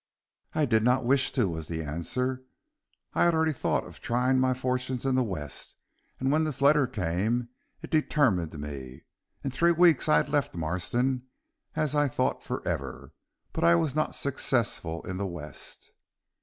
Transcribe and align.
"I 0.55 0.65
did 0.65 0.81
not 0.81 1.05
wish 1.05 1.31
to," 1.33 1.47
was 1.47 1.67
the 1.67 1.83
answer. 1.83 2.41
"I 3.13 3.25
had 3.25 3.35
already 3.35 3.53
thought 3.53 3.83
of 3.85 3.99
trying 3.99 4.39
my 4.39 4.55
fortunes 4.55 5.05
in 5.05 5.13
the 5.13 5.21
West, 5.23 5.75
and 6.19 6.31
when 6.31 6.43
this 6.43 6.59
letter 6.59 6.87
came, 6.87 7.49
it 7.83 7.91
determined 7.91 8.57
me. 8.59 9.03
In 9.43 9.51
three 9.51 9.71
weeks 9.73 10.09
I 10.09 10.17
had 10.17 10.29
left 10.29 10.55
Marston 10.55 11.27
as 11.75 11.93
I 11.93 12.07
thought 12.07 12.43
forever, 12.43 13.13
but 13.53 13.63
I 13.63 13.75
was 13.75 13.93
not 13.93 14.15
successful 14.15 15.03
in 15.05 15.17
the 15.17 15.27
West." 15.27 15.91